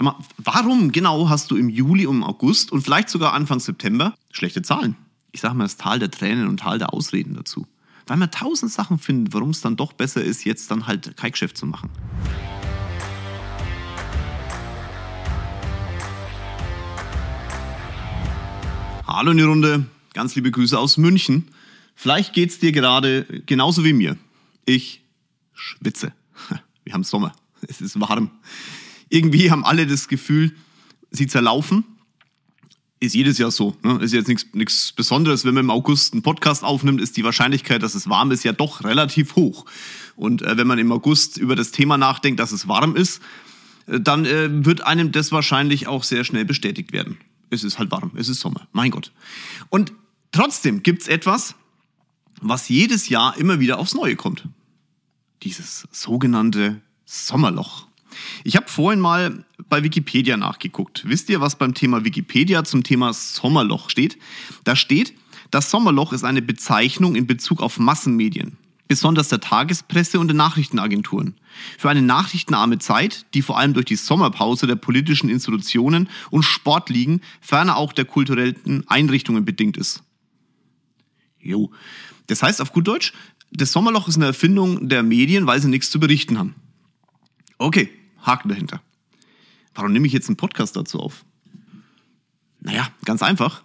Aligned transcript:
Sag 0.00 0.16
mal, 0.16 0.24
warum 0.38 0.92
genau 0.92 1.28
hast 1.28 1.50
du 1.50 1.56
im 1.56 1.68
Juli 1.68 2.06
und 2.06 2.16
im 2.16 2.24
August 2.24 2.72
und 2.72 2.80
vielleicht 2.80 3.10
sogar 3.10 3.34
Anfang 3.34 3.60
September 3.60 4.14
schlechte 4.30 4.62
Zahlen? 4.62 4.96
Ich 5.30 5.42
sage 5.42 5.54
mal 5.54 5.64
das 5.64 5.76
Tal 5.76 5.98
der 5.98 6.10
Tränen 6.10 6.48
und 6.48 6.60
Tal 6.60 6.78
der 6.78 6.94
Ausreden 6.94 7.34
dazu. 7.34 7.66
Weil 8.06 8.16
man 8.16 8.30
tausend 8.30 8.72
Sachen 8.72 8.98
findet, 8.98 9.34
warum 9.34 9.50
es 9.50 9.60
dann 9.60 9.76
doch 9.76 9.92
besser 9.92 10.24
ist, 10.24 10.44
jetzt 10.44 10.70
dann 10.70 10.86
halt 10.86 11.18
kein 11.18 11.32
Geschäft 11.32 11.58
zu 11.58 11.66
machen. 11.66 11.90
Hallo 19.06 19.32
in 19.32 19.36
die 19.36 19.42
Runde, 19.42 19.84
ganz 20.14 20.34
liebe 20.34 20.50
Grüße 20.50 20.78
aus 20.78 20.96
München. 20.96 21.48
Vielleicht 21.94 22.32
geht 22.32 22.48
es 22.48 22.58
dir 22.58 22.72
gerade 22.72 23.42
genauso 23.44 23.84
wie 23.84 23.92
mir. 23.92 24.16
Ich 24.64 25.02
schwitze. 25.52 26.14
Wir 26.84 26.94
haben 26.94 27.04
Sommer. 27.04 27.34
Es 27.68 27.82
ist 27.82 28.00
warm. 28.00 28.30
Irgendwie 29.10 29.50
haben 29.50 29.64
alle 29.64 29.86
das 29.86 30.08
Gefühl, 30.08 30.54
sie 31.10 31.26
zerlaufen. 31.26 31.84
Ist 33.00 33.14
jedes 33.14 33.38
Jahr 33.38 33.50
so. 33.50 33.76
Ne? 33.82 33.98
Ist 34.02 34.12
jetzt 34.12 34.28
nichts 34.54 34.92
Besonderes. 34.92 35.44
Wenn 35.44 35.54
man 35.54 35.64
im 35.64 35.70
August 35.70 36.12
einen 36.12 36.22
Podcast 36.22 36.62
aufnimmt, 36.62 37.00
ist 37.00 37.16
die 37.16 37.24
Wahrscheinlichkeit, 37.24 37.82
dass 37.82 37.94
es 37.94 38.08
warm 38.08 38.30
ist, 38.30 38.44
ja 38.44 38.52
doch 38.52 38.84
relativ 38.84 39.36
hoch. 39.36 39.66
Und 40.16 40.42
äh, 40.42 40.56
wenn 40.56 40.66
man 40.66 40.78
im 40.78 40.92
August 40.92 41.36
über 41.36 41.56
das 41.56 41.70
Thema 41.72 41.98
nachdenkt, 41.98 42.40
dass 42.40 42.52
es 42.52 42.68
warm 42.68 42.96
ist, 42.96 43.20
äh, 43.86 44.00
dann 44.00 44.26
äh, 44.26 44.64
wird 44.64 44.82
einem 44.82 45.12
das 45.12 45.32
wahrscheinlich 45.32 45.86
auch 45.88 46.04
sehr 46.04 46.24
schnell 46.24 46.44
bestätigt 46.44 46.92
werden. 46.92 47.16
Es 47.48 47.64
ist 47.64 47.78
halt 47.78 47.90
warm, 47.90 48.12
es 48.14 48.28
ist 48.28 48.40
Sommer, 48.40 48.68
mein 48.72 48.90
Gott. 48.90 49.12
Und 49.70 49.92
trotzdem 50.30 50.82
gibt 50.82 51.02
es 51.02 51.08
etwas, 51.08 51.56
was 52.40 52.68
jedes 52.68 53.08
Jahr 53.08 53.36
immer 53.38 53.60
wieder 53.60 53.78
aufs 53.78 53.94
Neue 53.94 54.14
kommt. 54.14 54.46
Dieses 55.42 55.88
sogenannte 55.90 56.80
Sommerloch. 57.06 57.86
Ich 58.44 58.56
habe 58.56 58.68
vorhin 58.68 59.00
mal 59.00 59.44
bei 59.68 59.82
Wikipedia 59.82 60.36
nachgeguckt. 60.36 61.02
Wisst 61.06 61.28
ihr, 61.30 61.40
was 61.40 61.56
beim 61.56 61.74
Thema 61.74 62.04
Wikipedia 62.04 62.64
zum 62.64 62.82
Thema 62.82 63.12
Sommerloch 63.12 63.90
steht? 63.90 64.18
Da 64.64 64.76
steht, 64.76 65.14
das 65.50 65.70
Sommerloch 65.70 66.12
ist 66.12 66.24
eine 66.24 66.42
Bezeichnung 66.42 67.16
in 67.16 67.26
Bezug 67.26 67.60
auf 67.60 67.78
Massenmedien, 67.78 68.56
besonders 68.88 69.28
der 69.28 69.40
Tagespresse 69.40 70.20
und 70.20 70.28
der 70.28 70.36
Nachrichtenagenturen. 70.36 71.34
Für 71.78 71.90
eine 71.90 72.02
nachrichtenarme 72.02 72.78
Zeit, 72.78 73.26
die 73.34 73.42
vor 73.42 73.58
allem 73.58 73.74
durch 73.74 73.86
die 73.86 73.96
Sommerpause 73.96 74.66
der 74.66 74.76
politischen 74.76 75.28
Institutionen 75.28 76.08
und 76.30 76.44
Sportligen, 76.44 77.20
ferner 77.40 77.76
auch 77.76 77.92
der 77.92 78.04
kulturellen 78.04 78.84
Einrichtungen 78.88 79.44
bedingt 79.44 79.76
ist. 79.76 80.02
Jo. 81.40 81.70
Das 82.26 82.42
heißt 82.42 82.60
auf 82.60 82.72
gut 82.72 82.86
Deutsch, 82.86 83.12
das 83.50 83.72
Sommerloch 83.72 84.06
ist 84.06 84.16
eine 84.16 84.26
Erfindung 84.26 84.88
der 84.88 85.02
Medien, 85.02 85.46
weil 85.46 85.60
sie 85.60 85.68
nichts 85.68 85.90
zu 85.90 85.98
berichten 85.98 86.38
haben. 86.38 86.54
Okay, 87.58 87.90
Haken 88.22 88.48
dahinter. 88.48 88.80
Warum 89.74 89.92
nehme 89.92 90.06
ich 90.06 90.12
jetzt 90.12 90.28
einen 90.28 90.36
Podcast 90.36 90.76
dazu 90.76 91.00
auf? 91.00 91.24
Naja, 92.60 92.88
ganz 93.04 93.22
einfach. 93.22 93.62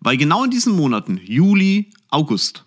Weil 0.00 0.16
genau 0.16 0.44
in 0.44 0.50
diesen 0.50 0.74
Monaten, 0.74 1.20
Juli, 1.24 1.90
August, 2.10 2.64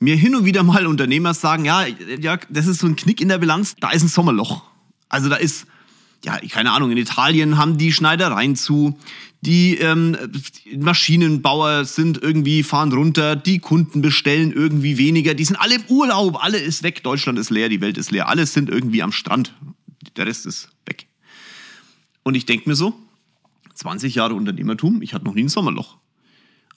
mir 0.00 0.16
hin 0.16 0.34
und 0.34 0.44
wieder 0.44 0.64
mal 0.64 0.86
Unternehmer 0.86 1.32
sagen, 1.34 1.64
ja, 1.64 1.86
ja, 2.20 2.38
das 2.50 2.66
ist 2.66 2.80
so 2.80 2.88
ein 2.88 2.96
Knick 2.96 3.20
in 3.20 3.28
der 3.28 3.38
Bilanz, 3.38 3.76
da 3.78 3.90
ist 3.90 4.02
ein 4.02 4.08
Sommerloch. 4.08 4.64
Also 5.08 5.28
da 5.28 5.36
ist, 5.36 5.66
ja, 6.24 6.38
keine 6.38 6.72
Ahnung, 6.72 6.90
in 6.90 6.96
Italien 6.96 7.56
haben 7.56 7.78
die 7.78 7.92
Schneidereien 7.92 8.56
zu, 8.56 8.98
die 9.42 9.76
ähm, 9.76 10.16
Maschinenbauer 10.76 11.84
sind 11.84 12.20
irgendwie, 12.20 12.62
fahren 12.62 12.92
runter, 12.92 13.36
die 13.36 13.60
Kunden 13.60 14.02
bestellen 14.02 14.52
irgendwie 14.52 14.98
weniger, 14.98 15.34
die 15.34 15.44
sind 15.44 15.56
alle 15.56 15.76
im 15.76 15.84
Urlaub, 15.88 16.42
alle 16.42 16.58
ist 16.58 16.82
weg, 16.82 17.02
Deutschland 17.04 17.38
ist 17.38 17.50
leer, 17.50 17.68
die 17.68 17.80
Welt 17.80 17.98
ist 17.98 18.10
leer, 18.10 18.28
alle 18.28 18.46
sind 18.46 18.70
irgendwie 18.70 19.02
am 19.02 19.12
Strand, 19.12 19.54
der 20.16 20.26
Rest 20.26 20.46
ist 20.46 20.68
weg. 20.86 21.06
Und 22.22 22.34
ich 22.34 22.46
denke 22.46 22.68
mir 22.68 22.76
so, 22.76 22.94
20 23.74 24.14
Jahre 24.14 24.34
Unternehmertum, 24.34 25.02
ich 25.02 25.14
hatte 25.14 25.24
noch 25.24 25.34
nie 25.34 25.44
ein 25.44 25.48
Sommerloch. 25.48 25.96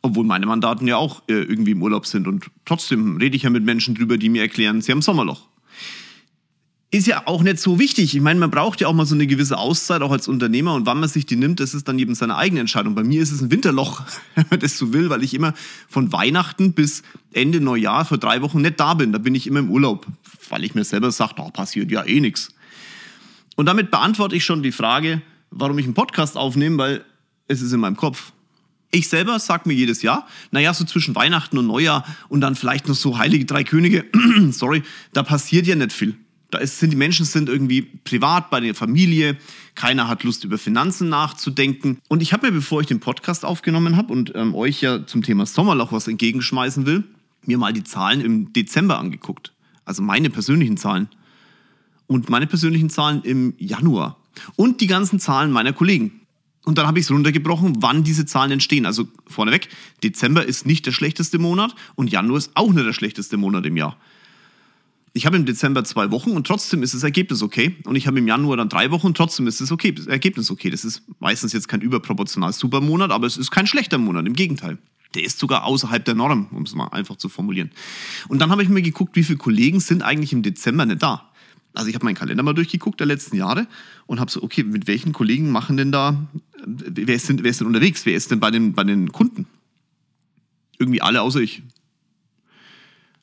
Obwohl 0.02 0.24
meine 0.24 0.46
Mandaten 0.46 0.88
ja 0.88 0.98
auch 0.98 1.24
äh, 1.28 1.34
irgendwie 1.34 1.72
im 1.72 1.82
Urlaub 1.82 2.06
sind 2.06 2.28
und 2.28 2.46
trotzdem 2.66 3.18
rede 3.18 3.36
ich 3.36 3.44
ja 3.44 3.50
mit 3.50 3.64
Menschen 3.64 3.96
drüber, 3.96 4.18
die 4.18 4.30
mir 4.30 4.42
erklären, 4.42 4.82
sie 4.82 4.92
haben 4.92 5.02
Sommerloch 5.02 5.48
ist 6.96 7.08
ja 7.08 7.24
auch 7.26 7.44
nicht 7.44 7.60
so 7.60 7.78
wichtig. 7.78 8.16
Ich 8.16 8.22
meine, 8.22 8.40
man 8.40 8.52
braucht 8.52 8.80
ja 8.80 8.88
auch 8.88 8.94
mal 8.94 9.06
so 9.06 9.16
eine 9.16 9.28
gewisse 9.28 9.58
Auszeit, 9.58 10.02
auch 10.02 10.12
als 10.12 10.28
Unternehmer. 10.30 10.74
Und 10.76 10.86
wann 10.86 11.00
man 11.00 11.10
sich 11.10 11.26
die 11.26 11.36
nimmt, 11.36 11.60
das 11.60 11.74
ist 11.74 11.88
dann 11.88 12.00
eben 12.00 12.16
seine 12.16 12.38
eigene 12.38 12.62
Entscheidung. 12.62 12.96
Bei 12.96 13.04
mir 13.04 13.22
ist 13.22 13.32
es 13.32 13.42
ein 13.42 13.52
Winterloch, 13.52 14.04
wenn 14.36 14.46
man 14.50 14.60
das 14.62 14.78
so 14.78 14.94
will, 14.94 15.10
weil 15.10 15.24
ich 15.24 15.34
immer 15.34 15.54
von 15.90 16.14
Weihnachten 16.14 16.74
bis 16.74 17.04
Ende 17.34 17.60
Neujahr 17.60 18.06
für 18.06 18.18
drei 18.18 18.42
Wochen 18.42 18.62
nicht 18.62 18.80
da 18.80 18.94
bin. 18.94 19.12
Da 19.12 19.18
bin 19.18 19.36
ich 19.36 19.46
immer 19.46 19.60
im 19.60 19.70
Urlaub, 19.70 20.08
weil 20.50 20.64
ich 20.64 20.74
mir 20.74 20.86
selber 20.86 21.12
sage, 21.12 21.34
da 21.36 21.50
passiert 21.50 21.92
ja 21.92 22.06
eh 22.06 22.22
nichts. 22.22 22.55
Und 23.56 23.68
damit 23.68 23.92
beantworte 23.92 24.36
ich 24.36 24.46
schon 24.46 24.64
die 24.64 24.72
Frage, 24.72 25.22
warum 25.50 25.80
ich 25.80 25.86
einen 25.86 25.94
Podcast 25.94 26.38
aufnehme, 26.38 26.78
weil 26.78 27.06
es 27.48 27.62
ist 27.62 27.72
in 27.72 27.80
meinem 27.80 27.96
Kopf. 27.96 28.34
Ich 28.92 29.10
selber 29.10 29.40
sage 29.40 29.64
mir 29.68 29.74
jedes 29.74 30.02
Jahr, 30.02 30.28
naja, 30.52 30.74
so 30.74 30.86
zwischen 30.86 31.16
Weihnachten 31.16 31.58
und 31.58 31.68
Neujahr 31.68 32.06
und 32.30 32.42
dann 32.42 32.56
vielleicht 32.56 32.88
noch 32.88 32.96
so 32.96 33.18
Heilige 33.18 33.46
Drei 33.46 33.64
Könige, 33.64 34.06
sorry, 34.52 34.84
da 35.14 35.24
passiert 35.24 35.68
ja 35.68 35.76
nicht 35.76 35.92
viel. 35.92 36.16
Da 36.52 36.60
ist, 36.60 36.80
sind 36.80 36.92
die 36.92 36.96
Menschen 36.96 37.26
sind 37.26 37.50
irgendwie 37.50 37.82
privat 37.82 38.50
bei 38.50 38.60
der 38.60 38.76
Familie. 38.76 39.38
Keiner 39.74 40.08
hat 40.08 40.24
Lust 40.24 40.44
über 40.44 40.58
Finanzen 40.58 41.10
nachzudenken. 41.10 42.00
Und 42.08 42.22
ich 42.22 42.32
habe 42.32 42.48
mir, 42.48 42.54
bevor 42.54 42.82
ich 42.82 42.88
den 42.88 43.00
Podcast 43.00 43.44
aufgenommen 43.44 43.98
habe 43.98 44.14
und 44.14 44.32
ähm, 44.36 44.56
euch 44.56 44.80
ja 44.82 45.06
zum 45.06 45.24
Thema 45.24 45.46
Sommerloch 45.46 45.92
was 45.92 46.08
entgegenschmeißen 46.08 46.86
will, 46.86 47.04
mir 47.44 47.58
mal 47.58 47.74
die 47.74 47.84
Zahlen 47.84 48.22
im 48.22 48.54
Dezember 48.54 49.00
angeguckt. 49.00 49.52
Also 49.84 50.02
meine 50.02 50.30
persönlichen 50.30 50.78
Zahlen. 50.78 51.10
Und 52.08 52.30
meine 52.30 52.48
persönlichen 52.48 52.90
Zahlen 52.90 53.24
im 53.24 53.54
Januar. 53.58 54.18
Und 54.56 54.82
die 54.82 54.88
ganzen 54.88 55.20
Zahlen 55.20 55.52
meiner 55.52 55.74
Kollegen. 55.74 56.22
Und 56.66 56.78
dann 56.78 56.88
habe 56.88 57.00
ich 57.00 57.06
es 57.06 57.12
runtergebrochen, 57.12 57.82
wann 57.82 58.04
diese 58.04 58.26
Zahlen 58.26 58.52
entstehen. 58.52 58.86
Also 58.86 59.08
vorneweg, 59.28 59.70
Dezember 60.04 60.46
ist 60.46 60.66
nicht 60.66 60.86
der 60.86 60.92
schlechteste 60.92 61.40
Monat 61.40 61.76
und 61.96 62.12
Januar 62.12 62.38
ist 62.38 62.52
auch 62.56 62.72
nicht 62.72 62.86
der 62.86 62.94
schlechteste 62.94 63.38
Monat 63.38 63.66
im 63.66 63.78
Jahr 63.78 63.98
ich 65.16 65.26
habe 65.26 65.38
im 65.38 65.46
Dezember 65.46 65.86
zwei 65.86 66.12
Wochen 66.12 66.32
und 66.32 66.46
trotzdem 66.46 66.84
ist 66.84 66.94
das 66.94 67.04
Ergebnis 67.04 67.42
okay. 67.42 67.78
Und 67.86 67.96
ich 67.96 68.06
habe 68.06 68.20
im 68.20 68.28
Januar 68.28 68.58
dann 68.58 68.68
drei 68.68 68.92
Wochen 68.92 69.08
und 69.08 69.18
trotzdem 69.18 69.48
ist 69.48 69.62
das 69.62 69.72
okay, 69.72 69.94
das 69.94 70.08
Ergebnis 70.08 70.52
okay. 70.52 70.70
Das 70.70 70.84
ist 70.84 71.04
meistens 71.20 71.54
jetzt 71.54 71.70
kein 71.70 71.80
überproportional 71.80 72.52
super 72.52 72.82
Monat, 72.82 73.12
aber 73.12 73.26
es 73.26 73.38
ist 73.38 73.50
kein 73.50 73.66
schlechter 73.66 73.98
Monat, 73.98 74.28
im 74.28 74.34
Gegenteil. 74.34 74.78
Der 75.14 75.24
ist 75.24 75.40
sogar 75.40 75.64
außerhalb 75.64 76.04
der 76.04 76.16
Norm, 76.16 76.50
um 76.52 76.64
es 76.64 76.76
mal 76.76 76.90
einfach 76.90 77.16
zu 77.16 77.30
formulieren. 77.30 77.72
Und 78.28 78.40
dann 78.40 78.52
habe 78.52 78.62
ich 78.62 78.68
mir 78.68 78.82
geguckt, 78.82 79.16
wie 79.16 79.24
viele 79.24 79.38
Kollegen 79.38 79.80
sind 79.80 80.02
eigentlich 80.02 80.34
im 80.34 80.44
Dezember 80.44 80.86
nicht 80.86 81.02
da. 81.02 81.32
Also 81.76 81.90
ich 81.90 81.96
habe 81.96 82.06
meinen 82.06 82.16
Kalender 82.16 82.44
mal 82.44 82.54
durchgeguckt 82.54 83.00
der 83.00 83.08
letzten 83.08 83.36
Jahre 83.36 83.68
und 84.08 84.20
habe 84.20 84.32
so, 84.32 84.42
okay, 84.42 84.64
mit 84.64 84.88
welchen 84.88 85.14
Kollegen 85.14 85.52
machen 85.52 85.78
denn 85.78 85.92
da, 85.92 86.28
wer 86.66 87.16
ist 87.16 87.30
denn, 87.30 87.44
wer 87.44 87.52
ist 87.52 87.60
denn 87.60 87.68
unterwegs, 87.68 88.06
wer 88.06 88.16
ist 88.16 88.32
denn 88.32 88.40
bei 88.40 88.50
den, 88.50 88.74
bei 88.74 88.84
den 88.84 89.12
Kunden? 89.12 89.46
Irgendwie 90.78 91.02
alle 91.02 91.22
außer 91.22 91.40
ich. 91.40 91.64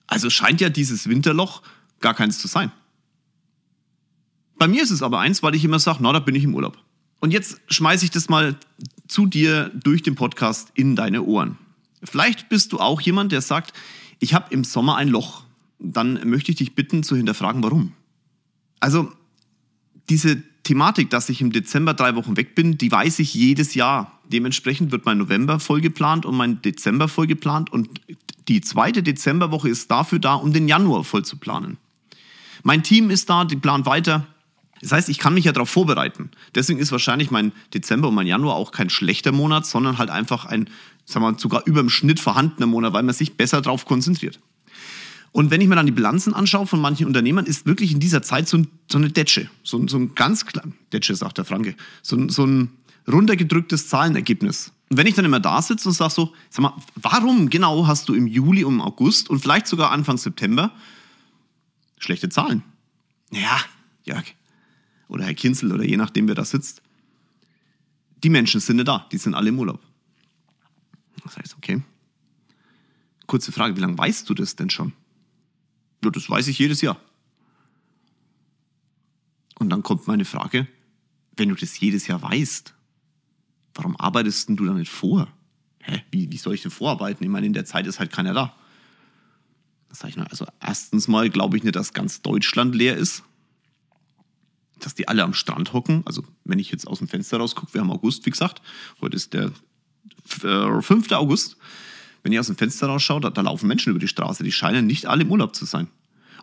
Also 0.06 0.30
scheint 0.30 0.60
ja 0.60 0.68
dieses 0.68 1.08
Winterloch 1.08 1.62
gar 2.00 2.14
keins 2.14 2.38
zu 2.38 2.48
sein. 2.48 2.70
Bei 4.58 4.68
mir 4.68 4.82
ist 4.82 4.90
es 4.90 5.02
aber 5.02 5.20
eins, 5.20 5.42
weil 5.42 5.54
ich 5.54 5.64
immer 5.64 5.78
sage, 5.78 5.98
na, 6.02 6.12
da 6.12 6.20
bin 6.20 6.34
ich 6.34 6.44
im 6.44 6.54
Urlaub. 6.54 6.78
Und 7.20 7.32
jetzt 7.32 7.60
schmeiße 7.68 8.04
ich 8.04 8.10
das 8.10 8.28
mal 8.28 8.56
zu 9.08 9.26
dir 9.26 9.70
durch 9.74 10.02
den 10.02 10.14
Podcast 10.14 10.70
in 10.74 10.96
deine 10.96 11.22
Ohren. 11.22 11.56
Vielleicht 12.02 12.48
bist 12.48 12.72
du 12.72 12.78
auch 12.78 13.00
jemand, 13.00 13.32
der 13.32 13.40
sagt, 13.40 13.72
ich 14.18 14.34
habe 14.34 14.52
im 14.52 14.64
Sommer 14.64 14.96
ein 14.96 15.08
Loch. 15.08 15.44
Dann 15.78 16.28
möchte 16.28 16.52
ich 16.52 16.58
dich 16.58 16.74
bitten 16.74 17.02
zu 17.02 17.16
hinterfragen, 17.16 17.62
warum. 17.62 17.92
Also 18.82 19.12
diese 20.08 20.42
Thematik, 20.64 21.08
dass 21.08 21.28
ich 21.28 21.40
im 21.40 21.52
Dezember 21.52 21.94
drei 21.94 22.16
Wochen 22.16 22.36
weg 22.36 22.56
bin, 22.56 22.78
die 22.78 22.90
weiß 22.90 23.20
ich 23.20 23.32
jedes 23.32 23.74
Jahr. 23.74 24.18
Dementsprechend 24.24 24.90
wird 24.90 25.04
mein 25.04 25.18
November 25.18 25.60
voll 25.60 25.80
geplant 25.80 26.26
und 26.26 26.36
mein 26.36 26.60
Dezember 26.62 27.06
voll 27.06 27.28
geplant 27.28 27.72
und 27.72 27.88
die 28.48 28.60
zweite 28.60 29.04
Dezemberwoche 29.04 29.68
ist 29.68 29.88
dafür 29.88 30.18
da, 30.18 30.34
um 30.34 30.52
den 30.52 30.66
Januar 30.66 31.04
voll 31.04 31.24
zu 31.24 31.36
planen. 31.36 31.78
Mein 32.64 32.82
Team 32.82 33.10
ist 33.10 33.30
da, 33.30 33.44
die 33.44 33.54
plant 33.54 33.86
weiter. 33.86 34.26
Das 34.80 34.90
heißt, 34.90 35.08
ich 35.08 35.18
kann 35.18 35.34
mich 35.34 35.44
ja 35.44 35.52
darauf 35.52 35.70
vorbereiten. 35.70 36.32
Deswegen 36.56 36.80
ist 36.80 36.90
wahrscheinlich 36.90 37.30
mein 37.30 37.52
Dezember 37.72 38.08
und 38.08 38.16
mein 38.16 38.26
Januar 38.26 38.56
auch 38.56 38.72
kein 38.72 38.90
schlechter 38.90 39.30
Monat, 39.30 39.64
sondern 39.64 39.98
halt 39.98 40.10
einfach 40.10 40.44
ein, 40.44 40.68
sagen 41.04 41.24
wir 41.24 41.30
mal, 41.32 41.38
sogar 41.38 41.62
über 41.66 41.80
dem 41.80 41.88
Schnitt 41.88 42.18
vorhandener 42.18 42.66
Monat, 42.66 42.92
weil 42.94 43.04
man 43.04 43.14
sich 43.14 43.36
besser 43.36 43.60
darauf 43.60 43.84
konzentriert. 43.84 44.40
Und 45.32 45.50
wenn 45.50 45.62
ich 45.62 45.68
mir 45.68 45.76
dann 45.76 45.86
die 45.86 45.92
Bilanzen 45.92 46.34
anschaue 46.34 46.66
von 46.66 46.80
manchen 46.80 47.06
Unternehmern, 47.06 47.46
ist 47.46 47.64
wirklich 47.64 47.92
in 47.92 48.00
dieser 48.00 48.22
Zeit 48.22 48.48
so, 48.48 48.58
ein, 48.58 48.68
so 48.90 48.98
eine 48.98 49.10
Detsche, 49.10 49.48
so, 49.62 49.86
so 49.88 49.98
ein 49.98 50.14
ganz 50.14 50.44
klar, 50.44 50.66
Detsche 50.92 51.14
sagt 51.14 51.38
der 51.38 51.46
Franke, 51.46 51.74
so, 52.02 52.28
so 52.28 52.46
ein 52.46 52.70
runtergedrücktes 53.08 53.88
Zahlenergebnis. 53.88 54.72
Und 54.90 54.98
wenn 54.98 55.06
ich 55.06 55.14
dann 55.14 55.24
immer 55.24 55.40
da 55.40 55.62
sitze 55.62 55.88
und 55.88 55.94
sage 55.94 56.12
so, 56.12 56.34
sag 56.50 56.62
mal, 56.62 56.74
warum 56.96 57.48
genau 57.48 57.86
hast 57.86 58.10
du 58.10 58.14
im 58.14 58.26
Juli 58.26 58.62
und 58.62 58.74
im 58.74 58.80
August 58.82 59.30
und 59.30 59.40
vielleicht 59.40 59.66
sogar 59.66 59.90
Anfang 59.90 60.18
September 60.18 60.70
schlechte 61.98 62.28
Zahlen. 62.28 62.62
Ja, 63.30 63.58
Jörg 64.04 64.34
oder 65.08 65.24
Herr 65.24 65.34
Kinzel 65.34 65.72
oder 65.72 65.84
je 65.84 65.96
nachdem, 65.96 66.28
wer 66.28 66.34
da 66.34 66.44
sitzt. 66.44 66.82
Die 68.22 68.30
Menschen 68.30 68.60
sind 68.60 68.76
nicht 68.76 68.88
da, 68.88 69.06
die 69.10 69.18
sind 69.18 69.34
alle 69.34 69.48
im 69.48 69.58
Urlaub. 69.58 69.80
Das 71.24 71.36
heißt, 71.36 71.56
okay. 71.56 71.82
Kurze 73.26 73.52
Frage, 73.52 73.76
wie 73.76 73.80
lange 73.80 73.96
weißt 73.96 74.28
du 74.28 74.34
das 74.34 74.56
denn 74.56 74.70
schon? 74.70 74.92
Ja, 76.02 76.10
das 76.10 76.28
weiß 76.28 76.48
ich 76.48 76.58
jedes 76.58 76.80
Jahr. 76.80 77.00
Und 79.58 79.70
dann 79.70 79.82
kommt 79.82 80.06
meine 80.08 80.24
Frage, 80.24 80.66
wenn 81.36 81.48
du 81.48 81.54
das 81.54 81.78
jedes 81.78 82.06
Jahr 82.06 82.20
weißt, 82.20 82.74
warum 83.74 83.96
arbeitest 83.96 84.48
denn 84.48 84.56
du 84.56 84.66
da 84.66 84.72
nicht 84.72 84.90
vor? 84.90 85.28
Hä, 85.80 86.02
wie, 86.10 86.30
wie 86.30 86.36
soll 86.36 86.54
ich 86.54 86.62
denn 86.62 86.70
vorarbeiten? 86.70 87.24
Ich 87.24 87.30
meine, 87.30 87.46
in 87.46 87.52
der 87.52 87.64
Zeit 87.64 87.86
ist 87.86 87.98
halt 87.98 88.12
keiner 88.12 88.34
da. 88.34 88.54
Das 89.88 90.00
sag 90.00 90.10
ich 90.10 90.16
mal. 90.16 90.26
Also 90.26 90.46
erstens 90.60 91.08
mal 91.08 91.28
glaube 91.30 91.56
ich 91.56 91.64
nicht, 91.64 91.76
dass 91.76 91.92
ganz 91.92 92.22
Deutschland 92.22 92.74
leer 92.74 92.96
ist. 92.96 93.22
Dass 94.78 94.94
die 94.94 95.06
alle 95.06 95.22
am 95.22 95.34
Strand 95.34 95.72
hocken. 95.72 96.02
Also 96.06 96.24
wenn 96.44 96.58
ich 96.58 96.70
jetzt 96.70 96.86
aus 96.86 96.98
dem 96.98 97.08
Fenster 97.08 97.38
rausgucke, 97.38 97.74
wir 97.74 97.80
haben 97.80 97.90
August, 97.90 98.26
wie 98.26 98.30
gesagt. 98.30 98.62
Heute 99.00 99.16
ist 99.16 99.32
der 99.32 99.52
5. 100.26 101.10
Äh, 101.10 101.14
August. 101.14 101.56
Wenn 102.22 102.32
ich 102.32 102.38
aus 102.38 102.46
dem 102.46 102.56
Fenster 102.56 102.86
rausschaue, 102.86 103.20
da, 103.20 103.30
da 103.30 103.40
laufen 103.42 103.66
Menschen 103.66 103.90
über 103.90 103.98
die 103.98 104.08
Straße. 104.08 104.44
Die 104.44 104.52
scheinen 104.52 104.86
nicht 104.86 105.06
alle 105.06 105.22
im 105.22 105.30
Urlaub 105.30 105.54
zu 105.54 105.64
sein. 105.64 105.88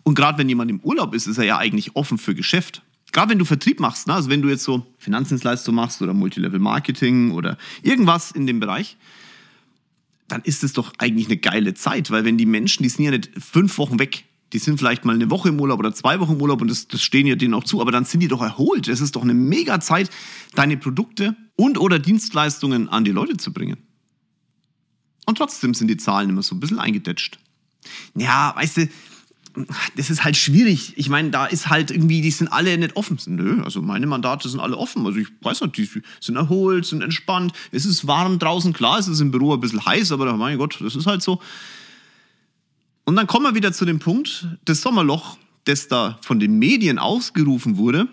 Und 0.04 0.16
gerade 0.16 0.38
wenn 0.38 0.50
jemand 0.50 0.72
im 0.72 0.80
Urlaub 0.81 1.14
ist, 1.14 1.28
ist 1.28 1.38
er 1.38 1.46
ja 1.46 1.58
eigentlich 1.58 1.96
offen 1.96 2.18
für 2.18 2.36
Geschäft. 2.36 2.81
Gerade 3.12 3.31
wenn 3.31 3.40
du 3.40 3.46
Vertrieb 3.46 3.80
machst, 3.80 4.08
ne? 4.08 4.14
also 4.14 4.30
wenn 4.30 4.42
du 4.42 4.50
jetzt 4.50 4.64
so 4.64 4.86
Finanzdienstleistung 4.98 5.74
machst 5.74 6.02
oder 6.02 6.14
Multilevel 6.14 6.60
Marketing 6.60 7.31
oder 7.31 7.58
irgendwas 7.81 8.31
in 8.31 8.46
dem 8.46 8.60
Bereich, 8.60 8.98
dann 10.28 10.42
ist 10.44 10.64
es 10.64 10.74
doch 10.74 10.94
eigentlich 11.00 11.28
eine 11.28 11.38
geile 11.38 11.74
Zeit, 11.74 12.12
weil 12.12 12.24
wenn 12.24 12.38
die 12.38 12.46
Menschen, 12.46 12.84
die 12.84 12.90
sind 12.90 13.06
ja 13.06 13.12
nicht 13.12 13.31
fünf 13.38 13.78
Wochen 13.80 13.98
weg, 13.98 14.26
die 14.54 14.60
sind 14.60 14.78
vielleicht 14.78 15.06
mal 15.06 15.16
eine 15.16 15.30
Woche 15.30 15.50
im 15.50 15.60
Urlaub 15.60 15.80
oder 15.80 15.94
zwei 15.94 16.20
Wochen 16.20 16.34
im 16.34 16.42
Urlaub 16.42 16.62
und 16.62 16.70
das, 16.70 16.88
das 16.88 17.02
stehen 17.02 17.28
ja 17.28 17.36
denen 17.36 17.54
auch 17.54 17.64
zu, 17.64 17.81
aber 17.81 17.92
dann 17.92 18.06
sind 18.06 18.20
die 18.20 18.28
doch 18.28 18.42
erholt. 18.42 18.88
Es 18.88 19.02
ist 19.02 19.16
doch 19.16 19.24
eine 19.24 19.34
mega 19.34 19.80
Zeit, 19.80 20.10
deine 20.56 20.78
Produkte 20.78 21.36
und 21.56 21.80
oder 21.80 22.00
Dienstleistungen 22.00 22.90
an 22.90 23.04
die 23.04 23.12
Leute 23.12 23.38
zu 23.38 23.52
bringen. 23.52 23.78
Und 25.30 25.38
trotzdem 25.38 25.76
sind 25.76 25.90
die 25.90 25.98
Zahlen 25.98 26.28
immer 26.31 26.42
so 26.42 26.56
ein 26.56 26.60
bisschen 26.60 26.80
eingedetscht. 26.80 27.38
Ja, 28.16 28.52
weißt 28.56 28.78
du, 28.78 28.90
das 29.96 30.10
ist 30.10 30.24
halt 30.24 30.36
schwierig. 30.36 30.94
Ich 30.96 31.08
meine, 31.08 31.30
da 31.30 31.46
ist 31.46 31.70
halt 31.70 31.92
irgendwie, 31.92 32.22
die 32.22 32.31
sind 32.31 32.48
alle 32.48 32.76
nicht 32.76 32.96
offen. 32.96 33.20
Nö, 33.28 33.62
also 33.62 33.80
meine 33.80 34.08
Mandate 34.08 34.50
sind 34.50 34.60
alle 34.60 34.76
offen. 34.76 35.06
Also 35.06 35.20
ich 35.20 35.28
weiß 35.42 35.62
nicht, 35.62 35.78
die 35.78 35.88
sind 36.20 36.36
erholt, 36.36 36.88
sind 36.88 37.04
entspannt. 37.04 37.54
Es 37.72 37.86
ist 37.86 38.08
warm 38.08 38.40
draußen, 38.40 38.74
klar, 38.74 38.98
es 38.98 39.08
ist 39.08 39.20
im 39.20 39.30
Büro 39.30 39.54
ein 39.54 39.60
bisschen 39.60 39.86
heiß, 39.86 40.12
aber 40.12 40.36
mein 40.36 40.58
Gott, 40.58 40.80
das 40.81 40.96
ist 40.96 41.06
halt 41.06 41.22
so. 41.22 41.40
Und 43.06 43.16
dann 43.16 43.28
kommen 43.28 43.46
wir 43.46 43.54
wieder 43.54 43.72
zu 43.72 43.86
dem 43.86 44.00
Punkt, 44.00 44.48
das 44.66 44.81
Sommerloch, 44.81 45.38
das 45.66 45.88
da 45.88 46.18
von 46.24 46.40
den 46.40 46.58
Medien 46.58 46.98
ausgerufen 46.98 47.78
wurde, 47.78 48.08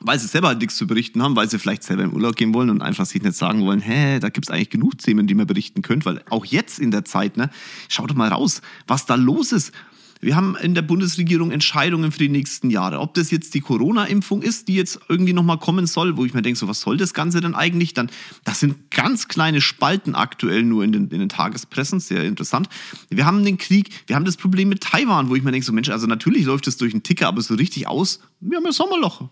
weil 0.00 0.18
sie 0.18 0.26
selber 0.26 0.48
halt 0.48 0.60
nichts 0.60 0.76
zu 0.76 0.86
berichten 0.86 1.22
haben, 1.22 1.36
weil 1.36 1.48
sie 1.48 1.58
vielleicht 1.58 1.82
selber 1.82 2.02
im 2.02 2.12
Urlaub 2.12 2.36
gehen 2.36 2.54
wollen 2.54 2.70
und 2.70 2.82
einfach 2.82 3.06
sich 3.06 3.22
nicht 3.22 3.34
sagen 3.34 3.64
wollen, 3.64 3.80
hä, 3.80 4.18
da 4.20 4.28
gibt 4.28 4.46
es 4.46 4.50
eigentlich 4.50 4.70
genug 4.70 4.98
Themen, 4.98 5.26
die 5.26 5.34
man 5.34 5.46
berichten 5.46 5.82
könnt, 5.82 6.04
weil 6.04 6.22
auch 6.28 6.44
jetzt 6.44 6.78
in 6.78 6.90
der 6.90 7.04
Zeit, 7.04 7.36
ne, 7.36 7.50
schaut 7.88 8.10
doch 8.10 8.14
mal 8.14 8.28
raus, 8.28 8.60
was 8.86 9.06
da 9.06 9.14
los 9.14 9.52
ist. 9.52 9.72
Wir 10.20 10.34
haben 10.34 10.56
in 10.56 10.74
der 10.74 10.82
Bundesregierung 10.82 11.50
Entscheidungen 11.50 12.10
für 12.10 12.18
die 12.18 12.30
nächsten 12.30 12.70
Jahre. 12.70 13.00
Ob 13.00 13.14
das 13.14 13.30
jetzt 13.30 13.52
die 13.52 13.60
Corona-Impfung 13.60 14.40
ist, 14.40 14.66
die 14.68 14.74
jetzt 14.74 14.98
irgendwie 15.08 15.34
nochmal 15.34 15.58
kommen 15.58 15.86
soll, 15.86 16.16
wo 16.16 16.24
ich 16.24 16.32
mir 16.32 16.40
denke, 16.40 16.58
so 16.58 16.68
was 16.68 16.80
soll 16.80 16.96
das 16.96 17.12
Ganze 17.12 17.40
denn 17.40 17.54
eigentlich? 17.54 17.92
Dann, 17.92 18.10
das 18.44 18.60
sind 18.60 18.90
ganz 18.90 19.28
kleine 19.28 19.60
Spalten 19.60 20.14
aktuell 20.14 20.62
nur 20.62 20.84
in 20.84 20.92
den, 20.92 21.08
in 21.08 21.20
den 21.20 21.28
Tagespressen, 21.28 22.00
sehr 22.00 22.24
interessant. 22.24 22.68
Wir 23.10 23.26
haben 23.26 23.44
den 23.44 23.58
Krieg, 23.58 23.90
wir 24.06 24.16
haben 24.16 24.24
das 24.24 24.38
Problem 24.38 24.70
mit 24.70 24.82
Taiwan, 24.82 25.28
wo 25.28 25.36
ich 25.36 25.42
mir 25.42 25.52
denke, 25.52 25.66
so 25.66 25.72
Mensch, 25.72 25.90
also 25.90 26.06
natürlich 26.06 26.46
läuft 26.46 26.66
das 26.66 26.78
durch 26.78 26.92
den 26.92 27.02
Ticker, 27.02 27.28
aber 27.28 27.42
so 27.42 27.54
richtig 27.54 27.86
aus, 27.86 28.20
wir 28.40 28.56
haben 28.56 28.64
ja 28.64 28.72
Sommerloch. 28.72 29.28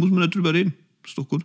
Muss 0.00 0.10
man 0.10 0.20
nicht 0.20 0.34
drüber 0.34 0.54
reden. 0.54 0.74
Ist 1.04 1.16
doch 1.16 1.28
gut. 1.28 1.44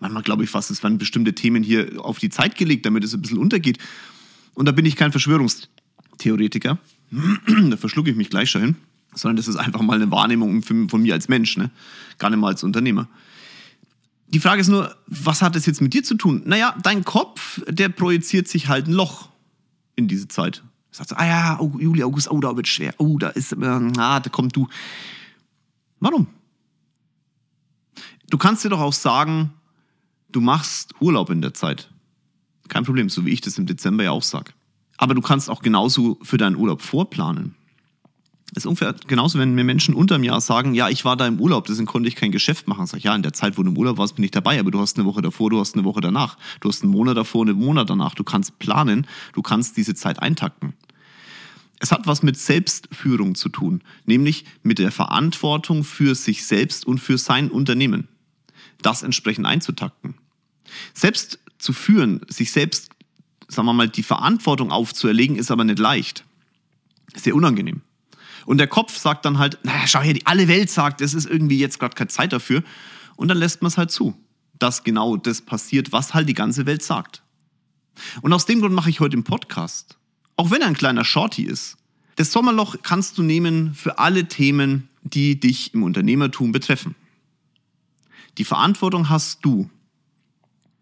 Manchmal 0.00 0.22
glaube 0.22 0.44
ich 0.44 0.50
fast, 0.50 0.70
es 0.70 0.82
werden 0.82 0.98
bestimmte 0.98 1.34
Themen 1.34 1.62
hier 1.62 2.04
auf 2.04 2.18
die 2.18 2.30
Zeit 2.30 2.56
gelegt, 2.56 2.86
damit 2.86 3.04
es 3.04 3.14
ein 3.14 3.22
bisschen 3.22 3.38
untergeht. 3.38 3.78
Und 4.54 4.66
da 4.66 4.72
bin 4.72 4.84
ich 4.86 4.96
kein 4.96 5.10
Verschwörungstheoretiker. 5.10 6.78
da 7.70 7.76
verschlucke 7.76 8.10
ich 8.10 8.16
mich 8.16 8.30
gleich 8.30 8.50
schon 8.50 8.62
hin, 8.62 8.76
sondern 9.14 9.36
das 9.36 9.48
ist 9.48 9.56
einfach 9.56 9.80
mal 9.80 9.94
eine 9.94 10.10
Wahrnehmung 10.10 10.62
von 10.62 11.02
mir 11.02 11.14
als 11.14 11.28
Mensch, 11.28 11.56
ne? 11.56 11.70
gar 12.18 12.30
nicht 12.30 12.38
mal 12.38 12.48
als 12.48 12.62
Unternehmer. 12.62 13.08
Die 14.28 14.40
Frage 14.40 14.60
ist 14.60 14.68
nur, 14.68 14.94
was 15.06 15.40
hat 15.40 15.56
das 15.56 15.64
jetzt 15.66 15.80
mit 15.80 15.94
dir 15.94 16.04
zu 16.04 16.14
tun? 16.14 16.42
Naja, 16.44 16.76
dein 16.82 17.04
Kopf, 17.04 17.62
der 17.66 17.88
projiziert 17.88 18.46
sich 18.46 18.68
halt 18.68 18.86
ein 18.86 18.92
Loch 18.92 19.30
in 19.96 20.06
diese 20.06 20.28
Zeit. 20.28 20.62
Sagt 20.90 21.10
so, 21.10 21.16
ah 21.16 21.26
ja, 21.26 21.60
oh, 21.60 21.78
Juli, 21.78 22.02
August, 22.02 22.30
oh, 22.30 22.40
da 22.40 22.54
wird 22.54 22.68
schwer, 22.68 22.94
oh, 22.98 23.18
da 23.18 23.28
ist, 23.28 23.52
äh, 23.52 23.64
ah, 23.64 24.20
da 24.20 24.30
kommt 24.30 24.54
du. 24.54 24.68
Warum? 26.00 26.26
Du 28.30 28.38
kannst 28.38 28.64
dir 28.64 28.68
doch 28.68 28.80
auch 28.80 28.92
sagen, 28.92 29.54
du 30.30 30.40
machst 30.40 30.94
Urlaub 31.00 31.30
in 31.30 31.40
der 31.40 31.54
Zeit. 31.54 31.90
Kein 32.68 32.84
Problem, 32.84 33.08
so 33.08 33.24
wie 33.24 33.30
ich 33.30 33.40
das 33.40 33.56
im 33.56 33.66
Dezember 33.66 34.04
ja 34.04 34.10
auch 34.10 34.22
sage. 34.22 34.52
Aber 34.98 35.14
du 35.14 35.22
kannst 35.22 35.48
auch 35.48 35.62
genauso 35.62 36.18
für 36.22 36.36
deinen 36.36 36.56
Urlaub 36.56 36.82
vorplanen. 36.82 37.54
Es 38.52 38.64
ist 38.64 38.66
ungefähr 38.66 38.94
genauso, 39.06 39.38
wenn 39.38 39.54
mir 39.54 39.64
Menschen 39.64 39.94
unterm 39.94 40.24
Jahr 40.24 40.40
sagen, 40.40 40.74
ja, 40.74 40.88
ich 40.88 41.04
war 41.04 41.16
da 41.16 41.26
im 41.26 41.38
Urlaub, 41.38 41.66
deswegen 41.66 41.86
konnte 41.86 42.08
ich 42.08 42.16
kein 42.16 42.32
Geschäft 42.32 42.66
machen. 42.66 42.86
Sag 42.86 42.98
ich, 42.98 43.04
ja, 43.04 43.14
in 43.14 43.22
der 43.22 43.34
Zeit, 43.34 43.58
wo 43.58 43.62
du 43.62 43.70
im 43.70 43.76
Urlaub 43.76 43.98
warst, 43.98 44.16
bin 44.16 44.24
ich 44.24 44.30
dabei, 44.30 44.58
aber 44.58 44.70
du 44.70 44.80
hast 44.80 44.98
eine 44.98 45.06
Woche 45.06 45.22
davor, 45.22 45.50
du 45.50 45.60
hast 45.60 45.74
eine 45.74 45.84
Woche 45.84 46.00
danach. 46.00 46.36
Du 46.60 46.68
hast 46.68 46.82
einen 46.82 46.92
Monat 46.92 47.16
davor, 47.16 47.42
einen 47.42 47.58
Monat 47.58 47.90
danach. 47.90 48.14
Du 48.14 48.24
kannst 48.24 48.58
planen, 48.58 49.06
du 49.34 49.42
kannst 49.42 49.76
diese 49.76 49.94
Zeit 49.94 50.20
eintakten. 50.20 50.74
Es 51.78 51.92
hat 51.92 52.06
was 52.06 52.22
mit 52.22 52.36
Selbstführung 52.36 53.34
zu 53.34 53.50
tun, 53.50 53.82
nämlich 54.04 54.44
mit 54.62 54.78
der 54.78 54.90
Verantwortung 54.90 55.84
für 55.84 56.14
sich 56.14 56.46
selbst 56.46 56.86
und 56.86 56.98
für 56.98 57.18
sein 57.18 57.50
Unternehmen. 57.50 58.08
Das 58.82 59.02
entsprechend 59.02 59.46
einzutakten. 59.46 60.14
Selbst 60.94 61.38
zu 61.58 61.72
führen, 61.72 62.20
sich 62.28 62.52
selbst 62.52 62.90
sagen 63.48 63.66
wir 63.66 63.72
mal, 63.72 63.88
die 63.88 64.02
Verantwortung 64.02 64.70
aufzuerlegen, 64.70 65.36
ist 65.36 65.50
aber 65.50 65.64
nicht 65.64 65.78
leicht. 65.78 66.24
Sehr 67.14 67.34
unangenehm. 67.34 67.80
Und 68.44 68.58
der 68.58 68.66
Kopf 68.66 68.96
sagt 68.96 69.24
dann 69.24 69.38
halt, 69.38 69.58
naja, 69.62 69.86
schau 69.86 70.00
her, 70.00 70.14
die 70.14 70.26
alle 70.26 70.48
Welt 70.48 70.70
sagt, 70.70 71.00
es 71.00 71.14
ist 71.14 71.26
irgendwie 71.26 71.58
jetzt 71.58 71.80
gerade 71.80 71.94
keine 71.94 72.08
Zeit 72.08 72.32
dafür. 72.32 72.62
Und 73.16 73.28
dann 73.28 73.38
lässt 73.38 73.62
man 73.62 73.68
es 73.68 73.78
halt 73.78 73.90
zu, 73.90 74.14
dass 74.58 74.84
genau 74.84 75.16
das 75.16 75.42
passiert, 75.42 75.92
was 75.92 76.14
halt 76.14 76.28
die 76.28 76.34
ganze 76.34 76.66
Welt 76.66 76.82
sagt. 76.82 77.22
Und 78.22 78.32
aus 78.32 78.46
dem 78.46 78.60
Grund 78.60 78.74
mache 78.74 78.90
ich 78.90 79.00
heute 79.00 79.16
den 79.16 79.24
Podcast. 79.24 79.98
Auch 80.36 80.50
wenn 80.50 80.60
er 80.60 80.68
ein 80.68 80.76
kleiner 80.76 81.04
Shorty 81.04 81.42
ist. 81.42 81.76
Das 82.16 82.32
Sommerloch 82.32 82.76
kannst 82.82 83.18
du 83.18 83.22
nehmen 83.22 83.74
für 83.74 83.98
alle 83.98 84.28
Themen, 84.28 84.88
die 85.02 85.38
dich 85.40 85.74
im 85.74 85.82
Unternehmertum 85.82 86.52
betreffen. 86.52 86.94
Die 88.38 88.44
Verantwortung 88.44 89.08
hast 89.08 89.44
du. 89.44 89.68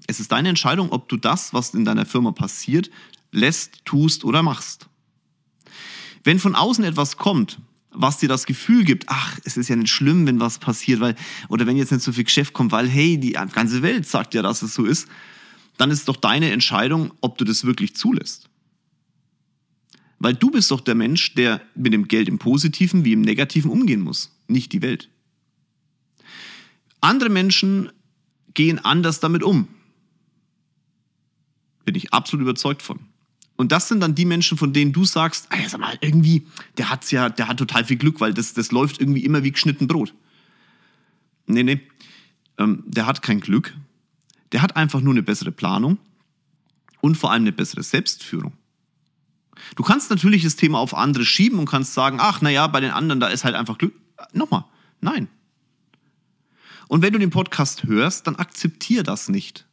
Es 0.06 0.20
ist 0.20 0.30
deine 0.30 0.50
Entscheidung, 0.50 0.92
ob 0.92 1.08
du 1.08 1.16
das, 1.16 1.52
was 1.52 1.74
in 1.74 1.84
deiner 1.84 2.04
Firma 2.04 2.30
passiert, 2.30 2.90
lässt, 3.32 3.84
tust 3.84 4.24
oder 4.24 4.42
machst. 4.42 4.88
Wenn 6.22 6.38
von 6.38 6.54
außen 6.54 6.84
etwas 6.84 7.16
kommt, 7.16 7.58
was 7.90 8.18
dir 8.18 8.28
das 8.28 8.46
Gefühl 8.46 8.84
gibt, 8.84 9.04
ach, 9.08 9.38
es 9.44 9.56
ist 9.56 9.68
ja 9.68 9.76
nicht 9.76 9.90
schlimm, 9.90 10.26
wenn 10.26 10.38
was 10.38 10.58
passiert, 10.58 11.00
weil, 11.00 11.16
oder 11.48 11.66
wenn 11.66 11.78
jetzt 11.78 11.92
nicht 11.92 12.04
so 12.04 12.12
viel 12.12 12.24
Geschäft 12.24 12.52
kommt, 12.52 12.72
weil, 12.72 12.88
hey, 12.88 13.18
die 13.18 13.32
ganze 13.32 13.82
Welt 13.82 14.06
sagt 14.06 14.34
ja, 14.34 14.42
dass 14.42 14.62
es 14.62 14.74
so 14.74 14.84
ist, 14.84 15.08
dann 15.78 15.90
ist 15.90 16.08
doch 16.08 16.16
deine 16.16 16.50
Entscheidung, 16.50 17.12
ob 17.20 17.38
du 17.38 17.44
das 17.44 17.64
wirklich 17.64 17.96
zulässt. 17.96 18.50
Weil 20.18 20.34
du 20.34 20.50
bist 20.50 20.70
doch 20.70 20.80
der 20.80 20.94
Mensch, 20.94 21.34
der 21.34 21.62
mit 21.74 21.92
dem 21.92 22.08
Geld 22.08 22.28
im 22.28 22.38
Positiven 22.38 23.04
wie 23.04 23.12
im 23.12 23.22
Negativen 23.22 23.70
umgehen 23.70 24.00
muss, 24.00 24.34
nicht 24.46 24.72
die 24.72 24.82
Welt. 24.82 25.10
Andere 27.06 27.28
Menschen 27.28 27.92
gehen 28.52 28.84
anders 28.84 29.20
damit 29.20 29.44
um. 29.44 29.68
Bin 31.84 31.94
ich 31.94 32.12
absolut 32.12 32.42
überzeugt 32.42 32.82
von. 32.82 32.98
Und 33.54 33.70
das 33.70 33.86
sind 33.86 34.00
dann 34.00 34.16
die 34.16 34.24
Menschen, 34.24 34.58
von 34.58 34.72
denen 34.72 34.92
du 34.92 35.04
sagst, 35.04 35.46
ah, 35.50 35.68
sag 35.68 35.80
mal, 35.80 35.96
irgendwie, 36.00 36.48
der 36.78 36.90
hat's 36.90 37.12
ja, 37.12 37.28
der 37.28 37.46
hat 37.46 37.58
total 37.58 37.84
viel 37.84 37.96
Glück, 37.96 38.20
weil 38.20 38.34
das, 38.34 38.54
das 38.54 38.72
läuft 38.72 39.00
irgendwie 39.00 39.24
immer 39.24 39.44
wie 39.44 39.52
geschnitten 39.52 39.86
Brot. 39.86 40.14
Nee, 41.46 41.62
nee. 41.62 41.80
Ähm, 42.58 42.82
der 42.88 43.06
hat 43.06 43.22
kein 43.22 43.38
Glück. 43.38 43.72
Der 44.50 44.60
hat 44.60 44.74
einfach 44.74 45.00
nur 45.00 45.14
eine 45.14 45.22
bessere 45.22 45.52
Planung 45.52 45.98
und 47.00 47.16
vor 47.16 47.30
allem 47.30 47.44
eine 47.44 47.52
bessere 47.52 47.84
Selbstführung. 47.84 48.52
Du 49.76 49.84
kannst 49.84 50.10
natürlich 50.10 50.42
das 50.42 50.56
Thema 50.56 50.80
auf 50.80 50.92
andere 50.92 51.24
schieben 51.24 51.60
und 51.60 51.66
kannst 51.66 51.94
sagen, 51.94 52.18
ach, 52.20 52.40
naja, 52.40 52.66
bei 52.66 52.80
den 52.80 52.90
anderen, 52.90 53.20
da 53.20 53.28
ist 53.28 53.44
halt 53.44 53.54
einfach 53.54 53.78
Glück. 53.78 53.94
Nochmal, 54.32 54.64
nein. 55.00 55.28
Und 56.88 57.02
wenn 57.02 57.12
du 57.12 57.18
den 57.18 57.30
Podcast 57.30 57.84
hörst, 57.84 58.26
dann 58.26 58.36
akzeptier 58.36 59.02
das 59.02 59.28
nicht, 59.28 59.66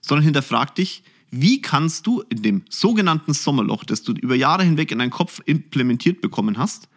sondern 0.00 0.24
hinterfrag 0.24 0.74
dich, 0.74 1.02
wie 1.30 1.62
kannst 1.62 2.06
du 2.06 2.22
in 2.28 2.42
dem 2.42 2.62
sogenannten 2.68 3.34
Sommerloch, 3.34 3.84
das 3.84 4.02
du 4.02 4.12
über 4.12 4.34
Jahre 4.34 4.64
hinweg 4.64 4.90
in 4.90 4.98
deinen 4.98 5.10
Kopf 5.10 5.40
implementiert 5.46 6.20
bekommen 6.20 6.58
hast, 6.58 6.88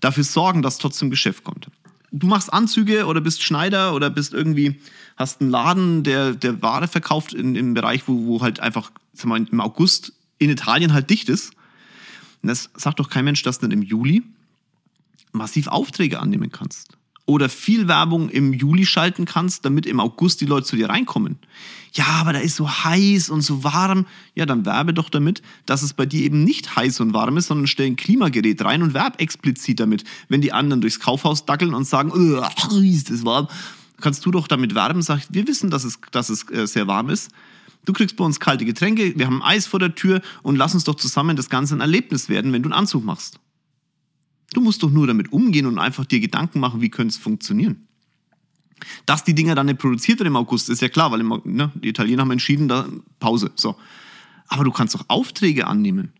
dafür 0.00 0.24
sorgen, 0.24 0.60
dass 0.60 0.78
trotzdem 0.78 1.08
Geschäft 1.08 1.42
kommt? 1.42 1.68
Du 2.10 2.26
machst 2.26 2.52
Anzüge 2.52 3.06
oder 3.06 3.22
bist 3.22 3.42
Schneider 3.42 3.94
oder 3.94 4.10
bist 4.10 4.34
irgendwie, 4.34 4.78
hast 5.16 5.40
einen 5.40 5.48
Laden, 5.48 6.02
der, 6.02 6.34
der 6.34 6.60
Ware 6.60 6.86
verkauft 6.86 7.32
in, 7.32 7.56
im 7.56 7.72
Bereich, 7.72 8.06
wo, 8.06 8.26
wo 8.26 8.42
halt 8.42 8.60
einfach 8.60 8.92
sag 9.14 9.26
mal, 9.26 9.42
im 9.50 9.60
August 9.62 10.12
in 10.38 10.50
Italien 10.50 10.92
halt 10.92 11.08
dicht 11.08 11.30
ist. 11.30 11.54
Und 12.42 12.48
das 12.48 12.68
sagt 12.74 13.00
doch 13.00 13.08
kein 13.08 13.24
Mensch, 13.24 13.42
dass 13.42 13.60
du 13.60 13.66
dann 13.66 13.70
im 13.70 13.82
Juli 13.82 14.22
massiv 15.32 15.68
Aufträge 15.68 16.20
annehmen 16.20 16.50
kannst 16.50 16.98
oder 17.24 17.48
viel 17.48 17.88
Werbung 17.88 18.28
im 18.28 18.52
Juli 18.52 18.84
schalten 18.84 19.24
kannst, 19.24 19.64
damit 19.64 19.86
im 19.86 20.00
August 20.00 20.40
die 20.40 20.46
Leute 20.46 20.66
zu 20.66 20.76
dir 20.76 20.88
reinkommen. 20.88 21.38
Ja, 21.94 22.06
aber 22.20 22.32
da 22.32 22.38
ist 22.38 22.56
so 22.56 22.68
heiß 22.68 23.30
und 23.30 23.42
so 23.42 23.64
warm. 23.64 24.06
Ja, 24.34 24.46
dann 24.46 24.64
werbe 24.64 24.94
doch 24.94 25.10
damit, 25.10 25.42
dass 25.66 25.82
es 25.82 25.92
bei 25.92 26.06
dir 26.06 26.22
eben 26.22 26.42
nicht 26.42 26.74
heiß 26.74 27.00
und 27.00 27.12
warm 27.12 27.36
ist, 27.36 27.48
sondern 27.48 27.66
stell 27.66 27.86
ein 27.86 27.96
Klimagerät 27.96 28.64
rein 28.64 28.82
und 28.82 28.94
werb 28.94 29.20
explizit 29.20 29.78
damit. 29.78 30.04
Wenn 30.28 30.40
die 30.40 30.52
anderen 30.52 30.80
durchs 30.80 31.00
Kaufhaus 31.00 31.44
dackeln 31.44 31.74
und 31.74 31.84
sagen, 31.84 32.10
ist 32.82 33.10
das 33.10 33.24
warm, 33.24 33.48
kannst 34.00 34.24
du 34.26 34.30
doch 34.30 34.48
damit 34.48 34.74
werben, 34.74 35.02
sag, 35.02 35.22
wir 35.30 35.46
wissen, 35.46 35.70
dass 35.70 35.84
es, 35.84 35.98
dass 36.10 36.28
es 36.28 36.50
äh, 36.50 36.66
sehr 36.66 36.86
warm 36.86 37.08
ist. 37.08 37.30
Du 37.84 37.92
kriegst 37.92 38.16
bei 38.16 38.24
uns 38.24 38.40
kalte 38.40 38.64
Getränke, 38.64 39.14
wir 39.16 39.26
haben 39.26 39.42
Eis 39.42 39.66
vor 39.66 39.80
der 39.80 39.94
Tür 39.94 40.22
und 40.42 40.56
lass 40.56 40.74
uns 40.74 40.84
doch 40.84 40.94
zusammen 40.94 41.36
das 41.36 41.50
Ganze 41.50 41.74
ein 41.74 41.80
Erlebnis 41.80 42.28
werden, 42.28 42.52
wenn 42.52 42.62
du 42.62 42.68
einen 42.68 42.78
Anzug 42.78 43.04
machst. 43.04 43.38
Du 44.52 44.60
musst 44.60 44.82
doch 44.82 44.90
nur 44.90 45.06
damit 45.06 45.32
umgehen 45.32 45.66
und 45.66 45.78
einfach 45.78 46.04
dir 46.04 46.20
Gedanken 46.20 46.60
machen, 46.60 46.80
wie 46.80 46.90
könnte 46.90 47.12
es 47.12 47.18
funktionieren. 47.18 47.88
Dass 49.06 49.24
die 49.24 49.34
Dinger 49.34 49.54
dann 49.54 49.66
nicht 49.66 49.78
produziert 49.78 50.18
werden 50.18 50.28
im 50.28 50.36
August, 50.36 50.68
ist 50.68 50.82
ja 50.82 50.88
klar, 50.88 51.12
weil 51.12 51.20
im, 51.20 51.40
ne, 51.44 51.70
die 51.74 51.88
Italiener 51.88 52.22
haben 52.22 52.30
entschieden, 52.30 52.68
da 52.68 52.88
Pause. 53.20 53.52
So. 53.54 53.76
Aber 54.48 54.64
du 54.64 54.72
kannst 54.72 54.94
doch 54.94 55.04
Aufträge 55.08 55.66
annehmen. 55.66 56.12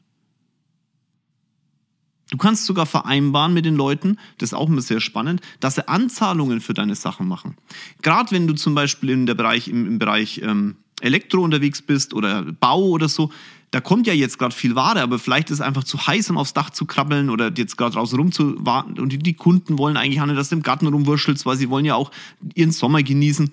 Du 2.31 2.39
kannst 2.39 2.65
sogar 2.65 2.87
vereinbaren 2.87 3.53
mit 3.53 3.67
den 3.67 3.77
Leuten, 3.77 4.17
das 4.39 4.51
ist 4.51 4.55
auch 4.55 4.69
immer 4.69 4.81
sehr 4.81 5.01
spannend, 5.01 5.43
dass 5.61 5.75
sie 5.75 5.87
Anzahlungen 5.87 6.63
für 6.63 6.73
deine 6.73 6.95
Sachen 6.95 7.29
machen. 7.29 7.59
Gerade 8.01 8.31
wenn 8.31 8.47
du 8.47 8.55
zum 8.55 8.75
Beispiel 8.75 9.11
in 9.11 9.27
der 9.27 9.35
Bereich, 9.35 9.69
im, 9.69 9.87
im 9.87 9.99
Bereich 9.99 10.41
ähm, 10.43 10.77
Elektro 11.03 11.43
unterwegs 11.43 11.83
bist 11.83 12.15
oder 12.15 12.43
Bau 12.43 12.83
oder 12.83 13.09
so, 13.09 13.31
da 13.73 13.81
kommt 13.81 14.07
ja 14.07 14.13
jetzt 14.13 14.39
gerade 14.39 14.55
viel 14.55 14.75
Ware, 14.75 15.01
aber 15.01 15.19
vielleicht 15.19 15.49
ist 15.49 15.55
es 15.55 15.61
einfach 15.63 15.83
zu 15.83 16.07
heiß, 16.07 16.29
um 16.29 16.37
aufs 16.37 16.53
Dach 16.53 16.71
zu 16.71 16.85
krabbeln 16.85 17.31
oder 17.31 17.51
jetzt 17.57 17.79
gerade 17.79 17.95
draußen 17.95 18.19
rumzuwarten. 18.19 18.99
Und 18.99 19.27
die, 19.27 19.33
Kunden 19.33 19.79
wollen 19.79 19.97
eigentlich 19.97 20.21
auch 20.21 20.27
nicht, 20.27 20.39
dass 20.39 20.51
du 20.51 20.57
im 20.57 20.63
Garten 20.63 20.87
rumwurschelst, 20.87 21.47
weil 21.47 21.57
sie 21.57 21.71
wollen 21.71 21.87
ja 21.87 21.95
auch 21.95 22.11
ihren 22.55 22.71
Sommer 22.71 23.03
genießen. 23.03 23.51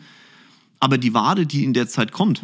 Aber 0.82 0.98
die 0.98 1.13
Ware, 1.13 1.46
die 1.46 1.63
in 1.63 1.74
der 1.74 1.88
Zeit 1.88 2.12
kommt, 2.12 2.41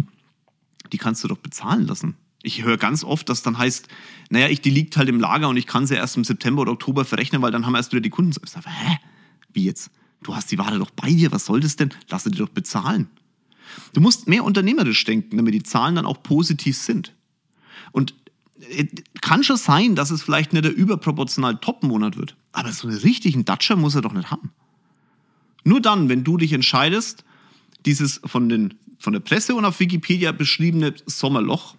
die 0.93 0.97
kannst 0.97 1.23
du 1.25 1.27
doch 1.27 1.37
bezahlen 1.37 1.85
lassen. 1.85 2.15
Ich 2.43 2.63
höre 2.63 2.77
ganz 2.77 3.03
oft, 3.03 3.27
dass 3.27 3.41
dann 3.41 3.57
heißt, 3.57 3.89
naja, 4.29 4.47
ich, 4.47 4.61
die 4.61 4.69
liegt 4.69 4.95
halt 4.95 5.09
im 5.09 5.19
Lager 5.19 5.49
und 5.49 5.57
ich 5.57 5.67
kann 5.67 5.85
sie 5.85 5.95
erst 5.95 6.15
im 6.15 6.23
September 6.23 6.61
oder 6.61 6.71
Oktober 6.71 7.03
verrechnen, 7.03 7.41
weil 7.41 7.51
dann 7.51 7.65
haben 7.65 7.75
erst 7.75 7.91
wieder 7.91 8.01
die 8.01 8.09
Kunden. 8.09 8.31
Ich 8.41 8.51
sage, 8.51 8.69
hä? 8.69 8.97
Wie 9.51 9.65
jetzt? 9.65 9.91
Du 10.23 10.33
hast 10.33 10.49
die 10.49 10.57
Ware 10.57 10.79
doch 10.79 10.91
bei 10.91 11.09
dir, 11.09 11.33
was 11.33 11.45
soll 11.45 11.59
das 11.59 11.75
denn? 11.75 11.89
Lass 12.09 12.23
sie 12.23 12.31
dir 12.31 12.45
doch 12.45 12.49
bezahlen. 12.49 13.09
Du 13.93 14.01
musst 14.01 14.27
mehr 14.27 14.43
unternehmerisch 14.43 15.03
denken, 15.03 15.37
damit 15.37 15.53
die 15.53 15.63
Zahlen 15.63 15.95
dann 15.95 16.05
auch 16.05 16.21
positiv 16.23 16.77
sind. 16.77 17.13
Und 17.91 18.13
äh, 18.69 18.85
kann 19.21 19.43
schon 19.43 19.57
sein, 19.57 19.95
dass 19.95 20.11
es 20.11 20.23
vielleicht 20.23 20.53
nicht 20.53 20.65
der 20.65 20.75
überproportional 20.75 21.57
Top-Monat 21.57 22.17
wird. 22.17 22.35
Aber 22.51 22.71
so 22.71 22.87
einen 22.87 22.97
richtigen 22.97 23.45
Datscher 23.45 23.75
muss 23.75 23.95
er 23.95 24.01
doch 24.01 24.13
nicht 24.13 24.31
haben. 24.31 24.51
Nur 25.63 25.81
dann, 25.81 26.09
wenn 26.09 26.23
du 26.23 26.37
dich 26.37 26.53
entscheidest, 26.53 27.25
dieses 27.85 28.21
von, 28.23 28.49
den, 28.49 28.75
von 28.99 29.13
der 29.13 29.19
Presse 29.19 29.55
und 29.55 29.65
auf 29.65 29.79
Wikipedia 29.79 30.31
beschriebene 30.31 30.93
Sommerloch 31.05 31.75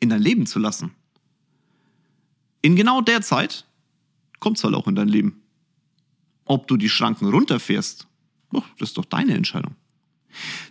in 0.00 0.10
dein 0.10 0.22
Leben 0.22 0.46
zu 0.46 0.58
lassen. 0.58 0.92
In 2.60 2.76
genau 2.76 3.00
der 3.00 3.22
Zeit 3.22 3.66
kommt 4.40 4.58
es 4.58 4.64
halt 4.64 4.74
auch 4.74 4.86
in 4.86 4.94
dein 4.94 5.08
Leben. 5.08 5.42
Ob 6.44 6.66
du 6.68 6.76
die 6.76 6.88
Schranken 6.88 7.28
runterfährst, 7.28 8.06
das 8.50 8.90
ist 8.90 8.98
doch 8.98 9.04
deine 9.04 9.34
Entscheidung. 9.34 9.74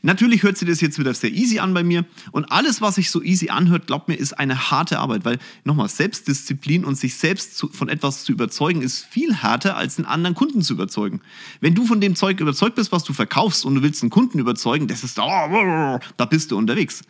Natürlich 0.01 0.43
hört 0.43 0.57
sich 0.57 0.67
das 0.67 0.81
jetzt 0.81 0.99
wieder 0.99 1.13
sehr 1.13 1.31
easy 1.31 1.59
an 1.59 1.73
bei 1.73 1.83
mir 1.83 2.05
und 2.31 2.51
alles, 2.51 2.81
was 2.81 2.95
sich 2.95 3.11
so 3.11 3.21
easy 3.21 3.49
anhört, 3.49 3.87
glaubt 3.87 4.07
mir, 4.07 4.15
ist 4.15 4.33
eine 4.33 4.71
harte 4.71 4.99
Arbeit, 4.99 5.25
weil 5.25 5.39
nochmal 5.63 5.89
Selbstdisziplin 5.89 6.85
und 6.85 6.95
sich 6.95 7.15
selbst 7.15 7.57
zu, 7.57 7.67
von 7.69 7.89
etwas 7.89 8.23
zu 8.23 8.31
überzeugen, 8.31 8.81
ist 8.81 9.05
viel 9.05 9.35
härter, 9.35 9.77
als 9.77 9.95
den 9.95 10.05
anderen 10.05 10.35
Kunden 10.35 10.61
zu 10.61 10.73
überzeugen. 10.73 11.21
Wenn 11.59 11.75
du 11.75 11.85
von 11.85 12.01
dem 12.01 12.15
Zeug 12.15 12.39
überzeugt 12.39 12.75
bist, 12.75 12.91
was 12.91 13.03
du 13.03 13.13
verkaufst 13.13 13.65
und 13.65 13.75
du 13.75 13.83
willst 13.83 14.01
einen 14.03 14.09
Kunden 14.09 14.39
überzeugen, 14.39 14.87
das 14.87 15.03
ist, 15.03 15.19
oh, 15.19 15.99
da 16.17 16.25
bist 16.25 16.51
du 16.51 16.57
unterwegs. 16.57 17.03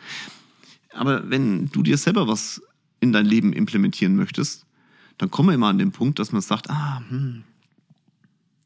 Aber 0.92 1.30
wenn 1.30 1.70
du 1.70 1.82
dir 1.82 1.96
selber 1.96 2.28
was 2.28 2.60
in 3.00 3.12
dein 3.12 3.26
Leben 3.26 3.52
implementieren 3.52 4.16
möchtest, 4.16 4.66
dann 5.18 5.30
kommen 5.30 5.50
wir 5.50 5.54
immer 5.54 5.68
an 5.68 5.78
den 5.78 5.92
Punkt, 5.92 6.18
dass 6.18 6.32
man 6.32 6.42
sagt, 6.42 6.70
ah, 6.70 7.02
hm, 7.08 7.44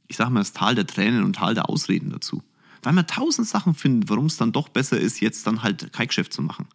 ich 0.09 0.17
sage 0.17 0.31
mal 0.31 0.41
das 0.41 0.53
Tal 0.53 0.75
der 0.75 0.87
Tränen 0.87 1.25
und 1.25 1.37
Tal 1.37 1.55
der 1.55 1.69
Ausreden 1.69 2.11
dazu. 2.11 2.43
Weil 2.87 2.93
man 2.93 3.09
tausend 3.09 3.49
Sachen 3.49 3.75
findet, 3.75 4.09
warum 4.11 4.27
es 4.27 4.37
dann 4.37 4.53
doch 4.53 4.69
besser 4.69 4.97
ist, 4.97 5.19
jetzt 5.19 5.45
dann 5.49 5.65
halt 5.65 5.93
kein 5.93 6.07
Geschäft 6.07 6.33
zu 6.33 6.41
machen. 6.41 6.69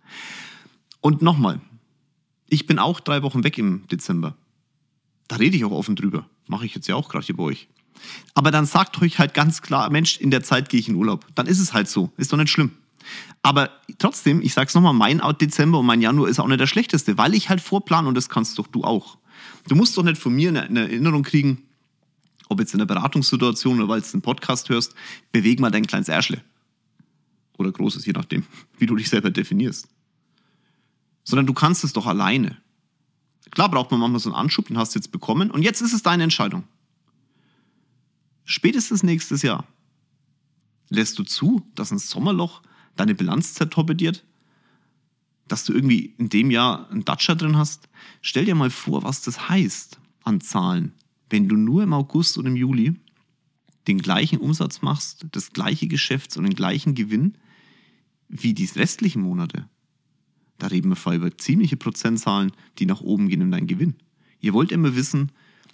Und 1.00 1.22
nochmal, 1.22 1.62
ich 2.50 2.68
bin 2.68 2.80
auch 2.80 3.00
drei 3.00 3.24
Wochen 3.24 3.46
weg 3.46 3.58
im 3.58 3.88
Dezember. 3.88 4.36
Da 5.30 5.38
rede 5.38 5.56
ich 5.56 5.63
auch 5.63 5.72
offen 5.72 5.96
drüber. 5.96 6.25
Mache 6.48 6.65
ich 6.65 6.75
jetzt 6.75 6.89
ja 6.89 6.96
auch 6.96 7.08
gerade 7.08 7.25
hier 7.25 7.38
bei 7.38 7.44
euch. 7.44 7.70
Aber 8.34 8.51
dann 8.51 8.65
sagt 8.65 9.01
euch 9.01 9.20
halt 9.20 9.34
ganz 9.34 9.62
klar, 9.62 9.89
Mensch, 9.89 10.18
in 10.18 10.32
der 10.32 10.44
Zeit 10.44 10.68
gehe 10.68 10.82
ich 10.82 10.89
in 10.89 10.96
Urlaub. 10.96 11.25
Dann 11.34 11.48
ist 11.48 11.60
es 11.60 11.72
halt 11.72 11.88
so. 11.88 12.12
Ist 12.18 12.34
doch 12.34 12.38
nicht 12.38 12.51
schlimm. 12.51 12.72
Aber 13.41 13.70
trotzdem, 13.98 14.41
ich 14.41 14.53
sag's 14.53 14.75
nochmal, 14.75 14.94
mein 14.94 15.22
Dezember 15.39 15.80
und 15.80 15.86
mein 15.86 16.01
Januar 16.01 16.27
ist 16.27 16.41
auch 16.41 16.48
nicht 16.48 16.60
der 16.60 16.68
schlechteste, 16.68 17.18
weil 17.18 17.34
ich 17.36 17.48
halt 17.48 17.62
vorplan 17.62 18.06
und 18.06 18.15
das 18.15 18.27
kannst 18.27 18.60
doch 18.60 18.68
du 18.68 18.84
auch. 18.84 19.18
Du 19.70 19.75
musst 19.75 19.98
doch 19.98 20.03
nicht 20.03 20.18
von 20.18 20.36
mir 20.36 20.50
eine 20.50 20.82
Erinnerung 20.82 21.24
kriegen, 21.24 21.63
ob 22.51 22.60
jetzt 22.60 22.74
in 22.74 22.81
einer 22.81 22.88
Beratungssituation 22.88 23.79
oder 23.79 23.88
weil 23.88 24.01
du 24.01 24.08
einen 24.13 24.22
Podcast 24.22 24.70
hörst, 24.70 24.93
beweg 25.31 25.60
mal 25.60 25.72
dein 25.72 25.88
kleines 25.88 26.10
Ärschle. 26.10 26.43
Oder 27.58 27.72
großes, 27.72 28.05
je 28.05 28.13
nachdem, 28.13 28.46
wie 28.77 28.86
du 28.86 28.96
dich 28.96 29.10
selber 29.10 29.31
definierst. 29.31 29.88
Sondern 31.24 31.48
du 31.48 31.53
kannst 31.53 31.84
es 31.84 31.93
doch 31.93 32.05
alleine. 32.05 32.58
Klar 33.51 33.70
braucht 33.70 33.91
man 33.91 34.00
manchmal 34.00 34.20
so 34.20 34.29
einen 34.29 34.36
Anschub, 34.36 34.67
den 34.67 34.77
hast 34.77 34.96
du 34.96 35.00
jetzt 35.00 35.12
bekommen 35.12 35.50
und 35.50 35.63
jetzt 35.63 35.81
ist 35.81 35.93
es 35.93 36.03
deine 36.03 36.24
Entscheidung. 36.24 36.63
Spätestens 38.43 39.03
nächstes 39.03 39.41
Jahr 39.41 39.65
lässt 40.89 41.17
du 41.17 41.24
zu, 41.24 41.65
dass 41.75 41.91
ein 41.91 42.00
Sommerloch 42.00 42.62
deine 42.96 43.15
Bilanz 43.15 43.53
zertorpediert, 43.53 44.25
dass 45.48 45.63
du 45.63 45.74
irgendwie 45.74 46.13
in 46.17 46.29
dem 46.29 46.51
Jahr 46.51 46.89
einen 46.89 47.05
Datscher 47.05 47.36
drin 47.36 47.58
hast. 47.58 47.88
Stell 48.22 48.46
dir 48.46 48.55
mal 48.55 48.70
vor, 48.70 49.03
was 49.03 49.22
das 49.22 49.50
heißt 49.50 50.00
an 50.24 50.41
Zahlen, 50.41 50.93
wenn 51.31 51.47
du 51.47 51.55
nur 51.55 51.83
im 51.83 51.93
August 51.93 52.38
und 52.38 52.45
im 52.45 52.55
Juli 52.55 52.93
den 53.88 53.97
gleichen 53.97 54.38
Umsatz 54.38 54.81
machst, 54.81 55.25
das 55.31 55.53
gleiche 55.53 55.88
Geschäft 55.88 56.38
und 56.38 56.43
den 56.43 56.53
gleichen 56.53 56.93
Gewinn 56.93 57.38
wie 58.27 58.53
die 58.53 58.65
restlichen 58.65 59.21
Monate. 59.21 59.67
Da 60.57 60.67
reden 60.67 60.89
wir 60.89 61.13
über 61.13 61.35
ziemliche 61.38 61.77
Prozentzahlen, 61.77 62.51
die 62.77 62.85
nach 62.85 63.01
oben 63.01 63.29
gehen 63.29 63.41
in 63.41 63.51
deinen 63.51 63.67
Gewinn. 63.67 63.95
Ihr 64.39 64.53
wollt 64.53 64.71
immer 64.71 64.95
wissen, 64.95 65.31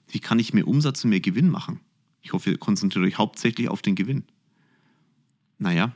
wie 0.08 0.20
kann 0.20 0.40
ich 0.40 0.54
mehr 0.54 0.68
Umsatz 0.68 1.04
und 1.04 1.10
mehr 1.10 1.20
Gewinn 1.20 1.50
machen? 1.50 1.82
Ich 2.22 2.34
hoffe, 2.34 2.52
ihr 2.52 2.58
konzentriert 2.58 3.06
euch 3.06 3.18
hauptsächlich 3.18 3.68
auf 3.68 3.82
den 3.82 3.96
Gewinn. 3.96 4.24
Naja, 5.58 5.94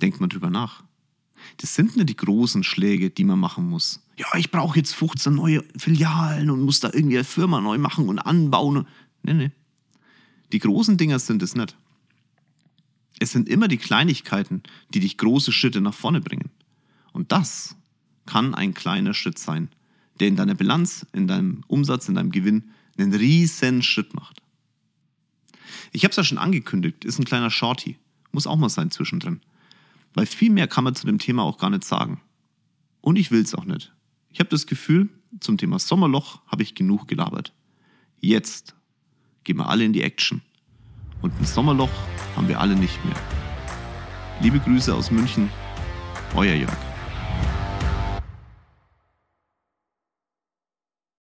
denkt 0.00 0.20
man 0.20 0.30
drüber 0.30 0.50
nach. 0.50 0.82
Das 1.58 1.74
sind 1.74 1.96
nicht 1.96 2.08
die 2.08 2.16
großen 2.16 2.64
Schläge, 2.64 3.10
die 3.10 3.24
man 3.24 3.38
machen 3.38 3.68
muss. 3.68 4.00
Ja, 4.16 4.26
ich 4.36 4.50
brauche 4.50 4.78
jetzt 4.78 4.94
15 4.94 5.34
neue 5.34 5.64
Filialen 5.76 6.50
und 6.50 6.62
muss 6.62 6.80
da 6.80 6.90
irgendwie 6.92 7.16
eine 7.16 7.24
Firma 7.24 7.60
neu 7.60 7.78
machen 7.78 8.08
und 8.08 8.18
anbauen. 8.18 8.86
Nee, 9.22 9.34
nee. 9.34 9.50
Die 10.52 10.58
großen 10.58 10.96
Dinger 10.96 11.18
sind 11.18 11.42
es 11.42 11.54
nicht. 11.54 11.76
Es 13.18 13.32
sind 13.32 13.48
immer 13.48 13.68
die 13.68 13.78
Kleinigkeiten, 13.78 14.62
die 14.92 15.00
dich 15.00 15.16
große 15.16 15.52
Schritte 15.52 15.80
nach 15.80 15.94
vorne 15.94 16.20
bringen. 16.20 16.50
Und 17.12 17.32
das 17.32 17.76
kann 18.26 18.54
ein 18.54 18.74
kleiner 18.74 19.14
Schritt 19.14 19.38
sein, 19.38 19.68
der 20.20 20.28
in 20.28 20.36
deiner 20.36 20.54
Bilanz, 20.54 21.06
in 21.12 21.26
deinem 21.26 21.62
Umsatz, 21.68 22.08
in 22.08 22.14
deinem 22.14 22.30
Gewinn 22.30 22.70
einen 22.98 23.14
riesen 23.14 23.82
Schritt 23.82 24.14
macht. 24.14 24.42
Ich 25.92 26.04
habe 26.04 26.10
es 26.10 26.16
ja 26.16 26.24
schon 26.24 26.38
angekündigt, 26.38 27.04
ist 27.04 27.18
ein 27.18 27.24
kleiner 27.24 27.50
Shorty. 27.50 27.98
Muss 28.32 28.46
auch 28.46 28.56
mal 28.56 28.68
sein 28.68 28.90
zwischendrin. 28.90 29.40
Weil 30.14 30.26
viel 30.26 30.50
mehr 30.50 30.68
kann 30.68 30.84
man 30.84 30.94
zu 30.94 31.06
dem 31.06 31.18
Thema 31.18 31.42
auch 31.42 31.58
gar 31.58 31.70
nicht 31.70 31.84
sagen. 31.84 32.20
Und 33.00 33.16
ich 33.16 33.30
will 33.30 33.42
es 33.42 33.54
auch 33.54 33.64
nicht. 33.64 33.92
Ich 34.30 34.40
habe 34.40 34.50
das 34.50 34.66
Gefühl, 34.66 35.08
zum 35.40 35.58
Thema 35.58 35.78
Sommerloch 35.78 36.40
habe 36.46 36.62
ich 36.62 36.74
genug 36.74 37.08
gelabert. 37.08 37.52
Jetzt 38.20 38.74
gehen 39.44 39.56
wir 39.56 39.68
alle 39.68 39.84
in 39.84 39.92
die 39.92 40.02
Action. 40.02 40.42
Und 41.20 41.38
ein 41.40 41.44
Sommerloch 41.44 41.90
haben 42.36 42.48
wir 42.48 42.60
alle 42.60 42.76
nicht 42.76 43.02
mehr. 43.04 43.16
Liebe 44.40 44.58
Grüße 44.58 44.94
aus 44.94 45.10
München, 45.10 45.50
euer 46.34 46.54
Jörg. 46.54 46.91